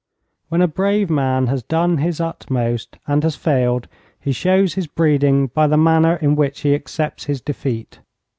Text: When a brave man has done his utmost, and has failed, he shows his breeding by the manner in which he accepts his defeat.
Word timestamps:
When 0.49 0.63
a 0.63 0.67
brave 0.67 1.11
man 1.11 1.45
has 1.45 1.61
done 1.61 1.99
his 1.99 2.19
utmost, 2.19 2.97
and 3.05 3.21
has 3.21 3.35
failed, 3.35 3.87
he 4.19 4.31
shows 4.31 4.73
his 4.73 4.87
breeding 4.87 5.45
by 5.53 5.67
the 5.67 5.77
manner 5.77 6.15
in 6.15 6.35
which 6.35 6.61
he 6.61 6.73
accepts 6.73 7.25
his 7.25 7.39
defeat. 7.39 7.99